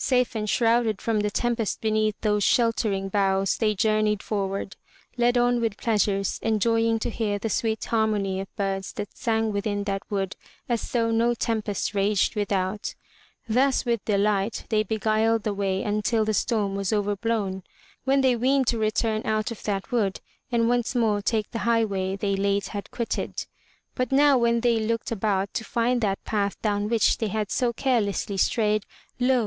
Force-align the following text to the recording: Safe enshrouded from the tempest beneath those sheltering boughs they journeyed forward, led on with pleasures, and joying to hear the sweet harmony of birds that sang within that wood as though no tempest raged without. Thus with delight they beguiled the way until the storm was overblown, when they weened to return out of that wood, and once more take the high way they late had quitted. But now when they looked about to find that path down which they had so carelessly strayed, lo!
Safe 0.00 0.36
enshrouded 0.36 1.02
from 1.02 1.18
the 1.20 1.30
tempest 1.30 1.80
beneath 1.80 2.14
those 2.20 2.44
sheltering 2.44 3.08
boughs 3.08 3.56
they 3.56 3.74
journeyed 3.74 4.22
forward, 4.22 4.76
led 5.16 5.36
on 5.36 5.60
with 5.60 5.76
pleasures, 5.76 6.38
and 6.40 6.60
joying 6.60 7.00
to 7.00 7.10
hear 7.10 7.36
the 7.40 7.50
sweet 7.50 7.84
harmony 7.86 8.38
of 8.38 8.46
birds 8.54 8.92
that 8.92 9.16
sang 9.16 9.52
within 9.52 9.82
that 9.84 10.08
wood 10.08 10.36
as 10.68 10.92
though 10.92 11.10
no 11.10 11.34
tempest 11.34 11.94
raged 11.94 12.36
without. 12.36 12.94
Thus 13.48 13.84
with 13.84 14.04
delight 14.04 14.66
they 14.68 14.84
beguiled 14.84 15.42
the 15.42 15.52
way 15.52 15.82
until 15.82 16.24
the 16.24 16.32
storm 16.32 16.76
was 16.76 16.92
overblown, 16.92 17.64
when 18.04 18.20
they 18.20 18.36
weened 18.36 18.68
to 18.68 18.78
return 18.78 19.22
out 19.26 19.50
of 19.50 19.64
that 19.64 19.90
wood, 19.90 20.20
and 20.52 20.68
once 20.68 20.94
more 20.94 21.20
take 21.20 21.50
the 21.50 21.58
high 21.66 21.84
way 21.84 22.14
they 22.14 22.36
late 22.36 22.68
had 22.68 22.92
quitted. 22.92 23.46
But 23.96 24.12
now 24.12 24.38
when 24.38 24.60
they 24.60 24.78
looked 24.78 25.10
about 25.10 25.52
to 25.54 25.64
find 25.64 26.00
that 26.02 26.22
path 26.22 26.56
down 26.62 26.88
which 26.88 27.18
they 27.18 27.28
had 27.28 27.50
so 27.50 27.72
carelessly 27.72 28.36
strayed, 28.36 28.86
lo! 29.18 29.46